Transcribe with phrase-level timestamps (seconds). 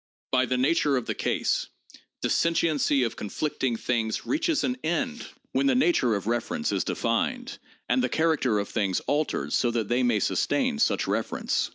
[0.31, 1.67] By the nature of the case,
[2.23, 6.15] dissentiency of conflicting things reaches an end when the PSYCHOLOGY AND SCIENTIFIC METHODS 657 nature
[6.17, 10.79] of reference is defined, and the character of things altered so that they may sustain
[10.79, 11.69] such reference.